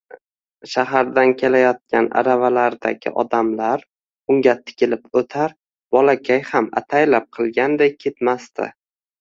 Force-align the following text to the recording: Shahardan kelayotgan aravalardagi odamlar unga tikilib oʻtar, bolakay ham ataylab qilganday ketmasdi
Shahardan 0.69 1.33
kelayotgan 1.41 2.07
aravalardagi 2.21 3.13
odamlar 3.23 3.85
unga 4.35 4.57
tikilib 4.71 5.21
oʻtar, 5.21 5.55
bolakay 5.99 6.43
ham 6.51 6.73
ataylab 6.83 7.33
qilganday 7.39 7.97
ketmasdi 8.07 8.73